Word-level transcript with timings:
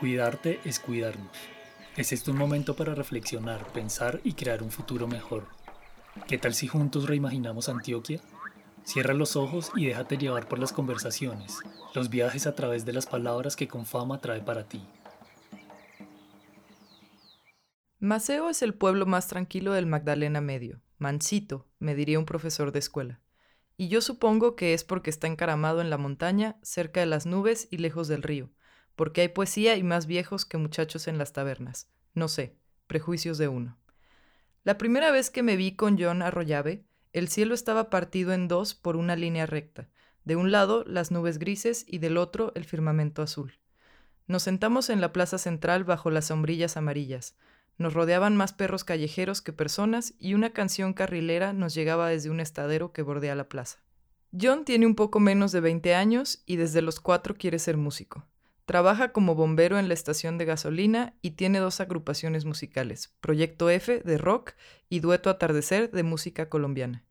Cuidarte 0.00 0.60
es 0.64 0.80
cuidarnos. 0.80 1.36
Es 1.94 2.12
esto 2.12 2.30
un 2.30 2.38
momento 2.38 2.74
para 2.74 2.94
reflexionar, 2.94 3.70
pensar 3.74 4.22
y 4.24 4.32
crear 4.32 4.62
un 4.62 4.70
futuro 4.70 5.06
mejor. 5.06 5.46
¿Qué 6.26 6.38
tal 6.38 6.54
si 6.54 6.68
juntos 6.68 7.06
reimaginamos 7.06 7.68
Antioquia? 7.68 8.18
Cierra 8.82 9.12
los 9.12 9.36
ojos 9.36 9.70
y 9.76 9.84
déjate 9.84 10.16
llevar 10.16 10.48
por 10.48 10.58
las 10.58 10.72
conversaciones, 10.72 11.58
los 11.94 12.08
viajes 12.08 12.46
a 12.46 12.54
través 12.54 12.86
de 12.86 12.94
las 12.94 13.04
palabras 13.04 13.56
que 13.56 13.68
con 13.68 13.84
fama 13.84 14.22
trae 14.22 14.40
para 14.40 14.64
ti. 14.64 14.82
Maceo 17.98 18.48
es 18.48 18.62
el 18.62 18.72
pueblo 18.72 19.04
más 19.04 19.28
tranquilo 19.28 19.74
del 19.74 19.84
Magdalena 19.84 20.40
Medio. 20.40 20.80
Mansito, 20.96 21.68
me 21.78 21.94
diría 21.94 22.18
un 22.18 22.24
profesor 22.24 22.72
de 22.72 22.78
escuela. 22.78 23.20
Y 23.76 23.88
yo 23.88 24.00
supongo 24.00 24.56
que 24.56 24.72
es 24.72 24.82
porque 24.82 25.10
está 25.10 25.26
encaramado 25.26 25.82
en 25.82 25.90
la 25.90 25.98
montaña, 25.98 26.56
cerca 26.62 27.00
de 27.00 27.06
las 27.06 27.26
nubes 27.26 27.68
y 27.70 27.76
lejos 27.76 28.08
del 28.08 28.22
río 28.22 28.50
porque 29.00 29.22
hay 29.22 29.28
poesía 29.28 29.76
y 29.76 29.82
más 29.82 30.04
viejos 30.04 30.44
que 30.44 30.58
muchachos 30.58 31.08
en 31.08 31.16
las 31.16 31.32
tabernas. 31.32 31.88
No 32.12 32.28
sé, 32.28 32.54
prejuicios 32.86 33.38
de 33.38 33.48
uno. 33.48 33.78
La 34.62 34.76
primera 34.76 35.10
vez 35.10 35.30
que 35.30 35.42
me 35.42 35.56
vi 35.56 35.74
con 35.74 35.98
John 35.98 36.20
Arroyave, 36.20 36.84
el 37.14 37.28
cielo 37.28 37.54
estaba 37.54 37.88
partido 37.88 38.34
en 38.34 38.46
dos 38.46 38.74
por 38.74 38.96
una 38.96 39.16
línea 39.16 39.46
recta. 39.46 39.88
De 40.26 40.36
un 40.36 40.52
lado 40.52 40.84
las 40.86 41.10
nubes 41.10 41.38
grises 41.38 41.86
y 41.88 41.96
del 41.96 42.18
otro 42.18 42.52
el 42.54 42.66
firmamento 42.66 43.22
azul. 43.22 43.58
Nos 44.26 44.42
sentamos 44.42 44.90
en 44.90 45.00
la 45.00 45.14
plaza 45.14 45.38
central 45.38 45.84
bajo 45.84 46.10
las 46.10 46.26
sombrillas 46.26 46.76
amarillas. 46.76 47.36
Nos 47.78 47.94
rodeaban 47.94 48.36
más 48.36 48.52
perros 48.52 48.84
callejeros 48.84 49.40
que 49.40 49.54
personas 49.54 50.12
y 50.18 50.34
una 50.34 50.50
canción 50.50 50.92
carrilera 50.92 51.54
nos 51.54 51.72
llegaba 51.72 52.10
desde 52.10 52.28
un 52.28 52.38
estadero 52.38 52.92
que 52.92 53.00
bordea 53.00 53.34
la 53.34 53.48
plaza. 53.48 53.78
John 54.38 54.66
tiene 54.66 54.84
un 54.84 54.94
poco 54.94 55.20
menos 55.20 55.52
de 55.52 55.60
20 55.60 55.94
años 55.94 56.42
y 56.44 56.56
desde 56.56 56.82
los 56.82 57.00
cuatro 57.00 57.34
quiere 57.34 57.58
ser 57.58 57.78
músico. 57.78 58.26
Trabaja 58.70 59.10
como 59.10 59.34
bombero 59.34 59.80
en 59.80 59.88
la 59.88 59.94
estación 59.94 60.38
de 60.38 60.44
gasolina 60.44 61.16
y 61.22 61.32
tiene 61.32 61.58
dos 61.58 61.80
agrupaciones 61.80 62.44
musicales, 62.44 63.12
Proyecto 63.20 63.68
F 63.68 63.98
de 63.98 64.16
rock 64.16 64.52
y 64.88 65.00
Dueto 65.00 65.28
Atardecer 65.28 65.90
de 65.90 66.04
música 66.04 66.48
colombiana. 66.48 67.02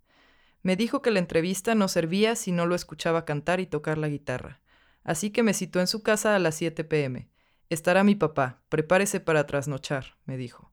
Me 0.61 0.77
dijo 0.77 1.01
que 1.01 1.11
la 1.11 1.19
entrevista 1.19 1.75
no 1.75 1.89
servía 1.89 2.37
si 2.37 2.53
no 2.53 2.65
lo 2.65 2.75
escuchaba 2.75 3.25
cantar 3.25 3.59
y 3.59 3.65
tocar 3.65 3.97
la 3.97 4.07
guitarra, 4.07 4.61
así 5.03 5.31
que 5.31 5.43
me 5.43 5.53
citó 5.53 5.81
en 5.81 5.87
su 5.87 6.01
casa 6.01 6.33
a 6.33 6.39
las 6.39 6.55
7 6.55 6.85
pm. 6.85 7.27
Estará 7.69 8.05
mi 8.05 8.15
papá, 8.15 8.61
prepárese 8.69 9.19
para 9.19 9.45
trasnochar, 9.45 10.15
me 10.23 10.37
dijo. 10.37 10.71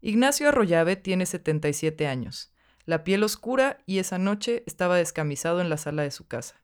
Ignacio 0.00 0.48
Arroyave 0.48 0.94
tiene 0.94 1.26
77 1.26 2.06
años, 2.06 2.52
la 2.84 3.02
piel 3.02 3.24
oscura 3.24 3.78
y 3.84 3.98
esa 3.98 4.18
noche 4.18 4.62
estaba 4.66 4.96
descamisado 4.96 5.60
en 5.60 5.70
la 5.70 5.76
sala 5.76 6.04
de 6.04 6.12
su 6.12 6.28
casa. 6.28 6.63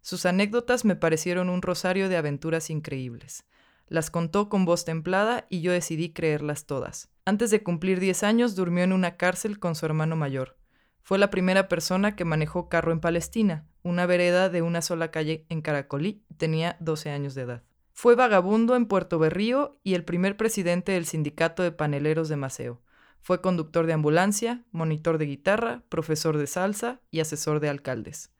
Sus 0.00 0.26
anécdotas 0.26 0.84
me 0.84 0.96
parecieron 0.96 1.48
un 1.48 1.62
rosario 1.62 2.08
de 2.08 2.16
aventuras 2.16 2.70
increíbles. 2.70 3.44
Las 3.88 4.10
contó 4.10 4.48
con 4.48 4.64
voz 4.64 4.84
templada 4.84 5.46
y 5.48 5.60
yo 5.60 5.72
decidí 5.72 6.12
creerlas 6.12 6.66
todas. 6.66 7.10
Antes 7.24 7.50
de 7.50 7.62
cumplir 7.62 8.00
10 8.00 8.22
años 8.22 8.54
durmió 8.54 8.84
en 8.84 8.92
una 8.92 9.16
cárcel 9.16 9.58
con 9.58 9.74
su 9.74 9.86
hermano 9.86 10.16
mayor. 10.16 10.56
Fue 11.02 11.18
la 11.18 11.30
primera 11.30 11.68
persona 11.68 12.16
que 12.16 12.24
manejó 12.24 12.68
carro 12.68 12.92
en 12.92 13.00
Palestina, 13.00 13.66
una 13.82 14.04
vereda 14.04 14.50
de 14.50 14.60
una 14.60 14.82
sola 14.82 15.10
calle 15.10 15.46
en 15.48 15.62
Caracolí, 15.62 16.22
tenía 16.36 16.76
12 16.80 17.10
años 17.10 17.34
de 17.34 17.42
edad. 17.42 17.62
Fue 17.94 18.14
vagabundo 18.14 18.76
en 18.76 18.86
Puerto 18.86 19.18
Berrío 19.18 19.80
y 19.82 19.94
el 19.94 20.04
primer 20.04 20.36
presidente 20.36 20.92
del 20.92 21.06
sindicato 21.06 21.62
de 21.62 21.72
paneleros 21.72 22.28
de 22.28 22.36
Maceo. 22.36 22.82
Fue 23.22 23.40
conductor 23.40 23.86
de 23.86 23.94
ambulancia, 23.94 24.64
monitor 24.70 25.18
de 25.18 25.26
guitarra, 25.26 25.82
profesor 25.88 26.36
de 26.36 26.46
salsa 26.46 27.00
y 27.10 27.20
asesor 27.20 27.60
de 27.60 27.70
alcaldes. 27.70 28.30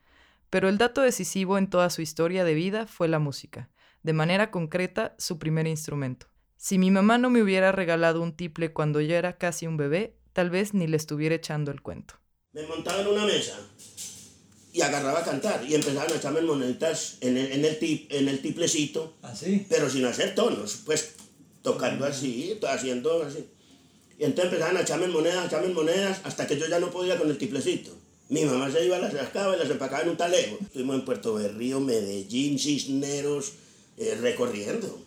Pero 0.50 0.68
el 0.68 0.78
dato 0.78 1.02
decisivo 1.02 1.58
en 1.58 1.68
toda 1.68 1.90
su 1.90 2.02
historia 2.02 2.44
de 2.44 2.54
vida 2.54 2.86
fue 2.86 3.08
la 3.08 3.18
música, 3.18 3.70
de 4.02 4.12
manera 4.12 4.50
concreta 4.50 5.14
su 5.18 5.38
primer 5.38 5.66
instrumento. 5.66 6.26
Si 6.56 6.78
mi 6.78 6.90
mamá 6.90 7.18
no 7.18 7.30
me 7.30 7.42
hubiera 7.42 7.70
regalado 7.70 8.22
un 8.22 8.32
tiple 8.32 8.72
cuando 8.72 9.00
yo 9.00 9.14
era 9.14 9.36
casi 9.38 9.66
un 9.66 9.76
bebé, 9.76 10.16
tal 10.32 10.50
vez 10.50 10.74
ni 10.74 10.86
le 10.86 10.96
estuviera 10.96 11.34
echando 11.34 11.70
el 11.70 11.82
cuento. 11.82 12.14
Me 12.52 12.66
montaba 12.66 13.02
en 13.02 13.08
una 13.08 13.26
mesa 13.26 13.58
y 14.72 14.80
agarraba 14.80 15.20
a 15.20 15.24
cantar 15.24 15.64
y 15.68 15.74
empezaban 15.74 16.10
a 16.10 16.16
echarme 16.16 16.40
moneditas 16.40 17.18
en 17.20 17.36
el, 17.36 17.52
en 17.52 17.64
el, 17.64 17.78
tip, 17.78 18.10
en 18.12 18.28
el 18.28 18.40
tiplecito, 18.40 19.16
¿Así? 19.22 19.66
pero 19.68 19.88
sin 19.90 20.04
hacer 20.04 20.34
tonos, 20.34 20.82
pues 20.84 21.14
tocando 21.62 22.06
así, 22.06 22.58
haciendo 22.68 23.22
así. 23.22 23.46
Y 24.18 24.24
entonces 24.24 24.52
empezaban 24.52 24.76
a 24.76 24.80
echarme 24.80 25.06
monedas, 25.08 25.44
a 25.44 25.46
echarme 25.46 25.68
monedas, 25.68 26.20
hasta 26.24 26.46
que 26.46 26.58
yo 26.58 26.66
ya 26.66 26.80
no 26.80 26.90
podía 26.90 27.18
con 27.18 27.28
el 27.28 27.38
tiplecito. 27.38 27.92
Mi 28.28 28.44
mamá 28.44 28.70
se 28.70 28.84
iba, 28.84 28.98
las 28.98 29.14
rascaba 29.14 29.56
y 29.56 29.58
las 29.58 29.70
empacaba 29.70 30.02
en 30.02 30.10
un 30.10 30.16
talego. 30.16 30.58
Estuvimos 30.60 30.96
en 30.96 31.04
Puerto 31.04 31.34
Berrío, 31.34 31.80
Medellín, 31.80 32.58
Cisneros, 32.58 33.52
eh, 33.96 34.18
recorriendo. 34.20 35.00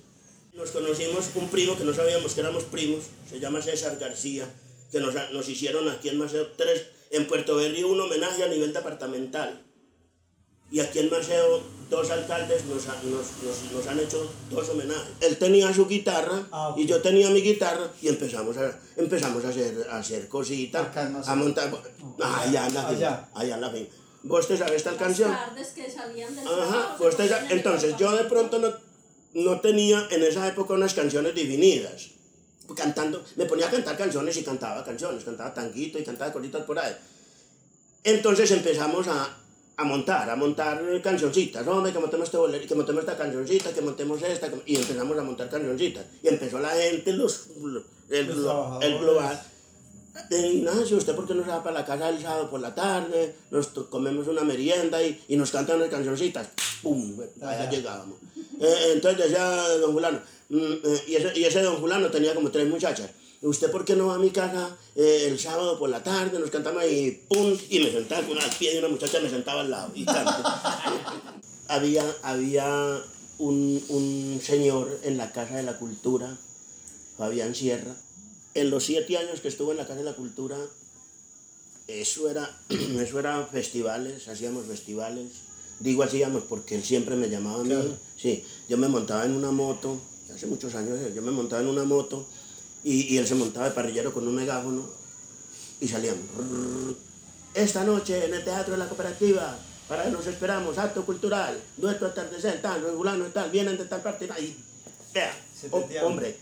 Nos 0.54 0.72
conocimos 0.72 1.30
un 1.36 1.48
primo 1.50 1.78
que 1.78 1.84
no 1.84 1.94
sabíamos 1.94 2.34
que 2.34 2.42
éramos 2.42 2.64
primos, 2.64 3.06
se 3.30 3.40
llama 3.40 3.62
César 3.62 3.98
García, 4.00 4.52
que 4.92 5.00
nos, 5.00 5.14
nos 5.32 5.48
hicieron 5.48 5.88
aquí 5.88 6.10
en 6.10 6.18
Maceo 6.18 6.48
tres, 6.58 6.88
en 7.12 7.28
Puerto 7.28 7.56
Berrío 7.56 7.90
un 7.90 8.02
homenaje 8.02 8.44
a 8.44 8.48
nivel 8.48 8.74
departamental. 8.74 9.62
Y 10.72 10.80
aquí 10.80 11.00
en 11.00 11.10
Maceo 11.12 11.62
dos 11.92 12.10
alcaldes 12.10 12.64
nos, 12.66 12.88
nos, 12.88 13.74
nos, 13.74 13.88
han 13.88 14.00
hecho 14.00 14.32
dos 14.50 14.70
homenajes. 14.70 15.12
Él 15.20 15.38
tenía 15.38 15.74
su 15.74 15.86
guitarra 15.86 16.48
ah, 16.52 16.74
y 16.78 16.86
yo 16.86 17.02
tenía 17.02 17.30
mi 17.30 17.42
guitarra 17.42 17.92
y 18.02 18.08
empezamos 18.08 18.58
a, 18.58 18.80
empezamos 18.96 19.44
a, 19.44 19.50
hacer, 19.50 19.86
a 19.92 19.98
hacer 19.98 20.30
cositas, 20.30 20.88
a 21.28 21.36
montar... 21.36 21.70
Ah, 22.22 22.44
allá 22.44 22.68
en 22.68 22.74
la 22.74 22.88
allá. 22.88 23.30
allá 23.36 23.56
en 23.56 23.62
la 23.62 23.70
fin. 23.70 23.90
¿Vos 24.24 24.48
te 24.48 24.56
sabes 24.56 24.78
esta 24.78 24.96
canción? 24.96 25.36
que 25.76 25.92
salían 25.92 26.34
del 26.34 26.48
Ajá, 26.48 26.98
te, 26.98 27.54
entonces 27.54 27.96
yo 27.98 28.16
de 28.16 28.24
pronto 28.24 28.60
no, 28.60 28.72
no 29.34 29.60
tenía 29.60 30.08
en 30.12 30.24
esa 30.24 30.48
época 30.48 30.74
unas 30.74 30.94
canciones 30.94 31.36
definidas. 31.36 32.12
Cantando, 32.74 33.22
me 33.36 33.46
ponía 33.46 33.68
a 33.68 33.70
cantar 33.70 33.98
canciones 33.98 34.38
y 34.38 34.44
cantaba 34.44 34.82
canciones, 34.86 35.26
cantaba 35.26 35.54
tanguito 35.54 36.00
y 36.00 36.06
cantaba 36.06 36.32
cositas 36.32 36.64
por 36.64 36.80
ahí. 36.80 36.96
Entonces 38.06 38.50
empezamos 38.52 39.10
a, 39.10 39.41
a 39.78 39.84
montar, 39.84 40.30
a 40.30 40.36
montar 40.36 40.82
cancioncitas, 41.02 41.66
hombre, 41.68 41.92
que 41.92 42.00
montemos 42.00 42.28
este 42.28 42.38
bolero, 42.38 42.68
que 42.68 42.76
montemos 42.76 43.02
esta 43.02 43.18
cancioncita, 43.18 43.74
que 43.74 43.82
montemos 43.82 44.22
esta, 44.22 44.52
y 44.66 44.76
empezamos 44.76 45.18
a 45.18 45.24
montar 45.24 45.50
cancioncitas. 45.50 46.06
Y 46.22 46.28
empezó 46.28 46.60
la 46.60 46.70
gente, 46.70 47.14
los, 47.14 47.48
el, 48.10 48.28
el 48.82 48.98
global. 49.00 49.42
Ignacio, 50.30 50.98
¿usted 50.98 51.16
por 51.16 51.26
qué 51.26 51.34
no 51.34 51.44
se 51.44 51.50
va 51.50 51.64
para 51.64 51.80
la 51.80 51.86
casa 51.86 52.10
el 52.10 52.22
sábado 52.22 52.50
por 52.50 52.60
la 52.60 52.76
tarde? 52.76 53.34
Nos 53.50 53.68
comemos 53.68 54.28
una 54.28 54.44
merienda 54.44 55.02
y, 55.02 55.24
y 55.30 55.38
nos 55.38 55.52
cantan 55.52 55.78
unas 55.78 55.90
cancioncitas. 55.90 56.50
¡Pum! 56.82 57.18
Allá 57.42 57.70
llegábamos. 57.70 58.18
Eh, 58.60 58.92
entonces 58.94 59.24
decía 59.24 59.46
don 59.80 59.94
Fulano, 59.94 60.20
mm, 60.50 60.74
eh, 60.84 61.04
y, 61.08 61.16
ese, 61.16 61.40
y 61.40 61.46
ese 61.46 61.62
don 61.62 61.80
Fulano 61.80 62.12
tenía 62.12 62.36
como 62.36 62.52
tres 62.52 62.68
muchachas. 62.68 63.10
¿Usted 63.42 63.72
por 63.72 63.86
qué 63.86 63.96
no 63.96 64.08
va 64.08 64.16
a 64.16 64.20
mi 64.20 64.30
casa 64.30 64.78
eh, 64.96 65.26
el 65.28 65.40
sábado 65.40 65.80
por 65.80 65.90
la 65.90 66.04
tarde? 66.04 66.40
Nos 66.40 66.52
cantamos 66.52 66.84
y 66.86 67.12
¡pum! 67.28 67.58
Y 67.70 67.80
me 67.80 67.92
sentaba 67.92 68.22
con 68.22 68.38
una 68.38 68.50
pie 68.58 68.74
de 68.74 68.80
una 68.80 68.90
muchacha 68.90 69.20
me 69.20 69.30
sentaba 69.30 69.62
al 69.62 69.72
lado 69.72 69.92
y 69.96 70.06
canto. 70.06 70.44
había 71.68 72.04
había 72.22 73.02
un, 73.40 73.84
un, 73.90 74.42
señor 74.44 75.00
en 75.04 75.18
la 75.18 75.32
Casa 75.32 75.56
de 75.56 75.64
la 75.64 75.78
Cultura, 75.78 76.38
Fabián 77.18 77.56
Sierra. 77.56 77.96
En 78.54 78.70
los 78.70 78.84
siete 78.84 79.18
años 79.18 79.42
que 79.42 79.48
estuvo 79.48 79.72
en 79.72 79.78
la 79.78 79.88
Casa 79.88 80.00
de 80.00 80.06
la 80.06 80.16
Cultura, 80.16 80.58
eso 81.88 82.30
era, 82.30 82.60
eso 82.70 83.20
era 83.20 83.44
festivales, 83.48 84.28
hacíamos 84.28 84.68
festivales. 84.68 85.28
Digo 85.80 86.04
hacíamos 86.04 86.44
porque 86.44 86.76
él 86.76 86.84
siempre 86.84 87.16
me 87.16 87.30
llamaba 87.30 87.62
a 87.62 87.64
mí. 87.64 87.76
Sí, 88.16 88.44
yo 88.70 88.78
me 88.78 88.88
montaba 88.88 89.26
en 89.26 89.34
una 89.34 89.50
moto, 89.50 90.00
hace 90.32 90.46
muchos 90.46 90.76
años 90.76 91.00
yo 91.16 91.22
me 91.24 91.32
montaba 91.32 91.64
en 91.64 91.70
una 91.70 91.84
moto 91.84 92.28
y, 92.84 93.14
y 93.14 93.18
él 93.18 93.28
se 93.28 93.36
montaba 93.36 93.70
de 93.70 93.76
parrillero 93.76 94.14
con 94.14 94.28
un 94.28 94.36
megáfono 94.36 95.02
y 95.82 95.88
salían. 95.88 96.16
Esta 97.54 97.84
noche 97.84 98.26
en 98.26 98.34
el 98.34 98.44
Teatro 98.44 98.74
de 98.74 98.78
la 98.78 98.88
Cooperativa, 98.88 99.58
para 99.90 100.06
que 100.06 100.12
nos 100.12 100.26
esperamos, 100.26 100.78
acto 100.78 101.06
cultural, 101.06 101.60
dueto 101.76 102.06
atardecer, 102.06 102.62
tal, 102.62 102.82
regulano 102.82 103.28
y 103.28 103.32
tal, 103.32 103.52
vienen 103.52 103.78
de 103.78 103.86
tal 103.86 104.02
parte. 104.02 104.30
Y, 104.40 104.56
vea, 105.14 105.36
hombre, 106.04 106.38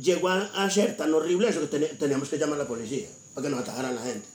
llegó 0.00 0.28
a, 0.28 0.70
ser 0.70 0.96
tan 0.96 1.14
horrible 1.14 1.48
eso 1.48 1.60
que 1.60 1.78
teníamos 1.78 2.28
que 2.28 2.38
llamar 2.38 2.56
a 2.56 2.62
la 2.64 2.68
policía 2.68 3.06
para 3.34 3.46
que 3.46 3.54
nos 3.54 3.60
atajaran 3.60 3.94
la 3.94 4.02
gente. 4.02 4.26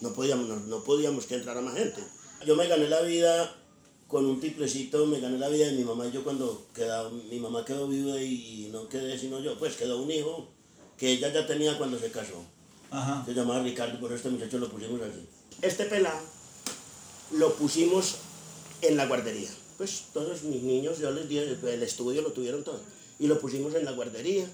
No 0.00 0.12
podíamos, 0.12 0.46
no, 0.46 0.56
no 0.56 0.84
podíamos 0.84 1.26
que 1.26 1.34
entrara 1.34 1.60
más 1.60 1.74
gente. 1.74 2.02
Yo 2.46 2.54
me 2.54 2.68
gané 2.68 2.86
la 2.86 3.00
vida 3.00 3.56
con 4.08 4.24
un 4.24 4.40
tiplecito 4.40 5.06
me 5.06 5.20
gané 5.20 5.38
la 5.38 5.48
vida 5.48 5.66
de 5.66 5.72
mi 5.72 5.84
mamá. 5.84 6.08
Yo 6.08 6.22
cuando 6.22 6.66
quedó, 6.74 7.10
mi 7.10 7.38
mamá 7.38 7.64
quedó 7.64 7.88
viva 7.88 8.20
y 8.22 8.68
no 8.72 8.88
quedé 8.88 9.18
sino 9.18 9.40
yo, 9.40 9.58
pues 9.58 9.76
quedó 9.76 10.02
un 10.02 10.10
hijo 10.10 10.48
que 10.96 11.10
ella 11.10 11.32
ya 11.32 11.46
tenía 11.46 11.76
cuando 11.76 11.98
se 11.98 12.10
casó. 12.10 12.44
Se 13.26 13.34
llamaba 13.34 13.62
Ricardo, 13.62 14.00
por 14.00 14.12
este 14.12 14.30
muchacho 14.30 14.58
lo 14.58 14.70
pusimos 14.70 15.00
así. 15.02 15.26
Este 15.60 15.84
pelado 15.86 16.20
lo 17.32 17.54
pusimos 17.54 18.16
en 18.82 18.96
la 18.96 19.06
guardería. 19.06 19.50
Pues 19.76 20.04
todos 20.14 20.44
mis 20.44 20.62
niños, 20.62 20.98
yo 20.98 21.10
les 21.10 21.28
di 21.28 21.38
el 21.38 21.82
estudio, 21.82 22.22
lo 22.22 22.32
tuvieron 22.32 22.64
todo. 22.64 22.80
Y 23.18 23.26
lo 23.26 23.40
pusimos 23.40 23.74
en 23.74 23.84
la 23.84 23.92
guardería. 23.92 24.50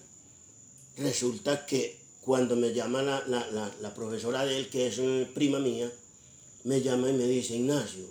Resulta 0.96 1.66
que 1.66 2.00
cuando 2.22 2.56
me 2.56 2.72
llama 2.72 3.02
la, 3.02 3.22
la, 3.26 3.46
la, 3.50 3.70
la 3.80 3.94
profesora 3.94 4.44
de 4.44 4.56
él, 4.56 4.68
que 4.68 4.88
es 4.88 4.98
eh, 4.98 5.30
prima 5.34 5.58
mía, 5.58 5.92
me 6.64 6.80
llama 6.80 7.10
y 7.10 7.12
me 7.12 7.24
dice, 7.24 7.56
Ignacio, 7.56 8.04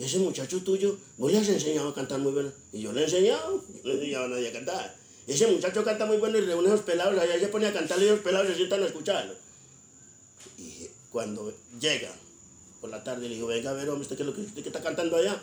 ese 0.00 0.18
muchacho 0.18 0.62
tuyo, 0.62 0.96
vos 1.18 1.30
le 1.30 1.38
has 1.38 1.48
enseñado 1.48 1.88
a 1.90 1.94
cantar 1.94 2.18
muy 2.20 2.32
bien. 2.32 2.52
Y 2.72 2.80
yo 2.80 2.92
le 2.92 3.02
he 3.02 3.04
enseñado, 3.04 3.62
no 3.84 3.88
le 3.88 3.94
enseñaba 3.94 4.24
a 4.24 4.28
nadie 4.28 4.48
a 4.48 4.52
cantar. 4.52 4.96
ese 5.26 5.46
muchacho 5.46 5.84
canta 5.84 6.06
muy 6.06 6.16
bueno 6.16 6.38
y 6.38 6.40
reúne 6.40 6.68
a 6.68 6.72
los 6.72 6.80
pelados, 6.80 7.18
allá 7.18 7.38
se 7.38 7.48
pone 7.48 7.66
a 7.66 7.72
cantar 7.72 8.00
y 8.02 8.06
los 8.06 8.20
pelados 8.20 8.48
se 8.48 8.54
sientan 8.56 8.82
a 8.82 8.86
escucharlo. 8.86 9.34
Y 10.58 10.88
cuando 11.12 11.52
llega 11.78 12.10
por 12.80 12.88
la 12.88 13.04
tarde, 13.04 13.28
le 13.28 13.34
digo, 13.34 13.48
venga 13.48 13.70
a 13.70 13.74
ver, 13.74 13.90
hombre, 13.90 14.08
¿usted 14.08 14.16
qué 14.54 14.68
está 14.68 14.82
cantando 14.82 15.16
allá? 15.16 15.40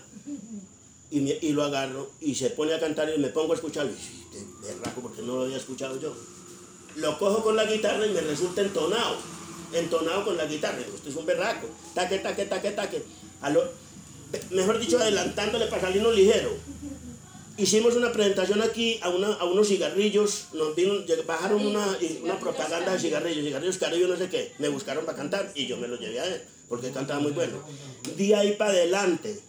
Y, 1.12 1.20
y 1.20 1.54
lo 1.54 1.64
agarro 1.64 2.10
y 2.20 2.34
se 2.36 2.50
pone 2.50 2.74
a 2.74 2.80
cantar 2.80 3.14
y 3.16 3.20
me 3.20 3.30
pongo 3.30 3.54
a 3.54 3.56
escucharlo. 3.56 3.92
Y 3.92 3.96
sí, 3.96 4.26
de, 4.34 4.68
de 4.68 4.84
raco, 4.84 5.02
porque 5.02 5.22
no 5.22 5.36
lo 5.36 5.42
había 5.44 5.58
escuchado 5.58 6.02
yo. 6.02 6.14
Lo 6.96 7.18
cojo 7.20 7.44
con 7.44 7.56
la 7.56 7.66
guitarra 7.66 8.08
y 8.08 8.12
me 8.12 8.22
resulta 8.22 8.62
entonado. 8.62 9.18
Entonado 9.72 10.26
con 10.26 10.36
la 10.36 10.46
guitarra. 10.48 10.80
Usted 10.94 11.10
es 11.12 11.16
un 11.16 11.26
berraco. 11.28 11.68
Taque, 11.94 12.18
taque, 12.18 12.46
taque, 12.46 12.72
taque. 12.72 13.04
Mejor 14.52 14.80
dicho, 14.80 14.98
adelantándole 15.00 15.68
para 15.68 15.82
salirnos 15.84 16.16
ligero. 16.16 16.52
Hicimos 17.58 17.96
una 17.96 18.12
presentación 18.12 18.62
aquí 18.62 19.00
a, 19.02 19.10
una, 19.10 19.34
a 19.34 19.46
unos 19.46 19.68
cigarrillos, 19.68 20.50
nos 20.54 20.76
vino, 20.76 20.94
bajaron 21.26 21.66
una, 21.66 21.98
una 22.22 22.40
propaganda 22.40 22.94
de 22.94 23.00
cigarrillos, 23.00 23.44
cigarrillos 23.46 23.78
Caribe, 23.80 24.08
no 24.08 24.16
sé 24.16 24.30
qué, 24.30 24.54
me 24.60 24.70
buscaron 24.70 25.06
para 25.06 25.18
cantar 25.18 25.52
y 25.56 25.66
yo 25.66 25.76
me 25.78 25.88
los 25.88 26.00
llevé 26.00 26.20
a 26.20 26.26
él, 26.26 26.42
porque 26.70 26.92
cantaba 26.92 27.20
muy 27.20 27.32
bueno. 27.32 27.58
De 28.16 28.36
ahí 28.36 28.52
para 28.54 28.72
adelante, 28.72 29.40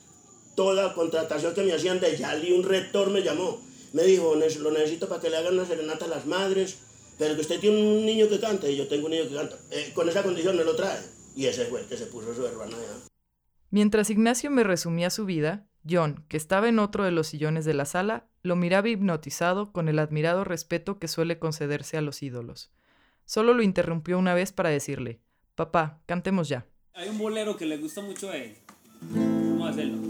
toda 0.57 0.95
contratación 0.95 1.55
que 1.55 1.63
me 1.63 1.75
hacían 1.75 2.01
de 2.01 2.17
Yali, 2.17 2.53
un 2.53 2.63
rector 2.63 3.11
me 3.11 3.21
llamó, 3.23 3.61
me 3.93 4.05
dijo, 4.05 4.35
"Ne- 4.37 4.55
lo 4.57 4.71
necesito 4.71 5.07
para 5.07 5.21
que 5.21 5.29
le 5.29 5.37
hagan 5.37 5.55
una 5.55 5.67
serenata 5.67 6.07
a 6.07 6.09
las 6.09 6.25
madres, 6.25 6.77
pero 7.19 7.35
que 7.35 7.43
usted 7.43 7.61
tiene 7.61 7.77
un 7.79 8.07
niño 8.07 8.29
que 8.31 8.41
cante, 8.41 8.73
y 8.73 8.77
yo 8.77 8.89
tengo 8.89 9.05
un 9.07 9.11
niño 9.13 9.29
que 9.29 9.35
canta, 9.35 9.59
Eh, 9.71 9.93
con 9.95 10.09
esa 10.09 10.23
condición 10.23 10.57
me 10.57 10.65
lo 10.65 10.75
trae. 10.75 10.99
Y 11.37 11.45
ese 11.47 11.67
fue 11.67 11.81
el 11.81 11.87
que 11.87 11.97
se 11.99 12.07
puso 12.07 12.35
su 12.35 12.47
hermana 12.47 12.73
ya. 12.77 13.08
Mientras 13.71 14.11
Ignacio 14.11 14.51
me 14.51 14.65
resumía 14.65 15.11
su 15.11 15.27
vida, 15.27 15.67
John, 15.89 16.25
que 16.29 16.37
estaba 16.37 16.69
en 16.69 16.79
otro 16.79 17.05
de 17.05 17.11
los 17.11 17.27
sillones 17.27 17.65
de 17.65 17.75
la 17.75 17.85
sala, 17.85 18.27
lo 18.43 18.57
miraba 18.57 18.89
hipnotizado 18.89 19.73
con 19.73 19.89
el 19.89 19.99
admirado 19.99 20.45
respeto 20.45 20.99
que 20.99 21.09
suele 21.09 21.39
concederse 21.39 21.97
a 21.97 22.03
los 22.03 22.23
ídolos. 22.23 22.71
Solo 23.25 23.53
lo 23.53 23.63
interrumpió 23.63 24.19
una 24.19 24.35
vez 24.35 24.53
para 24.53 24.71
decirle, 24.71 25.21
Papá, 25.55 26.01
cantemos 26.07 26.49
ya. 26.49 26.67
Hay 26.95 27.09
un 27.09 27.19
bolero 27.19 27.57
que 27.57 27.67
le 27.67 27.77
gusta 27.77 28.01
mucho 28.01 28.31
a 28.31 28.37
él. 28.37 28.57
Vamos 29.01 29.69
a 29.69 29.71
hacerlo. 29.71 30.08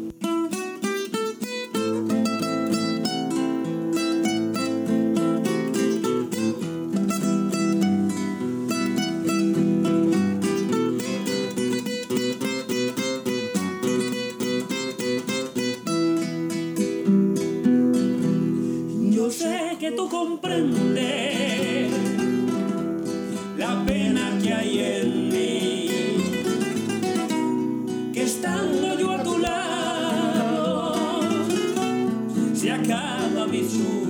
Que 19.76 19.90
tú 19.92 20.08
comprendes 20.08 21.90
la 23.56 23.84
pena 23.84 24.38
que 24.42 24.52
hay 24.54 24.78
en 24.78 25.28
mí 25.28 25.90
que 28.12 28.22
estando 28.22 28.98
yo 28.98 29.12
a 29.12 29.22
tu 29.22 29.38
lado 29.38 30.94
se 32.54 32.72
acaba 32.72 33.46
mi 33.46 33.62
sufrir. 33.62 34.07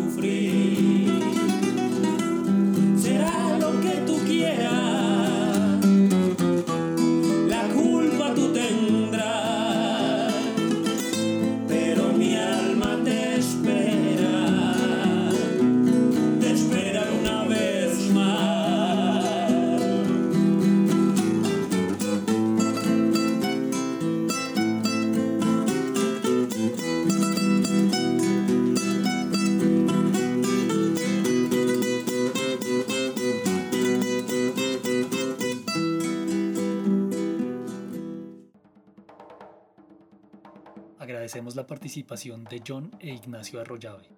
Agradecemos 41.28 41.56
la 41.56 41.66
participación 41.66 42.44
de 42.44 42.62
John 42.66 42.90
e 43.00 43.12
Ignacio 43.12 43.60
Arroyave. 43.60 44.08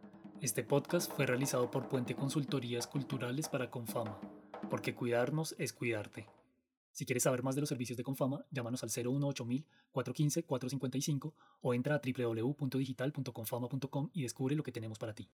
Este 0.41 0.63
podcast 0.63 1.13
fue 1.13 1.27
realizado 1.27 1.69
por 1.69 1.89
Puente 1.89 2.15
Consultorías 2.15 2.87
Culturales 2.87 3.49
para 3.49 3.69
Confama, 3.69 4.17
porque 4.71 4.95
cuidarnos 4.95 5.57
es 5.59 5.73
cuidarte. 5.73 6.29
Si 6.93 7.05
quieres 7.05 7.25
saber 7.25 7.43
más 7.43 7.57
de 7.57 7.63
los 7.63 7.69
servicios 7.69 7.97
de 7.97 8.05
Confama, 8.05 8.47
llámanos 8.53 8.85
al 8.85 8.91
018000 8.91 9.67
415 9.91 10.45
455 10.45 11.35
o 11.63 11.75
entra 11.75 11.97
a 11.97 12.01
www.digital.confama.com 12.01 14.11
y 14.13 14.23
descubre 14.23 14.55
lo 14.55 14.63
que 14.63 14.71
tenemos 14.71 15.01
para 15.01 15.13
ti. 15.13 15.29